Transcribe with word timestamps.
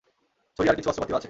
ছুরি 0.59 0.67
আর 0.69 0.77
কিছু 0.77 0.89
অস্ত্রপাতিও 0.89 1.15
আছে! 1.15 1.19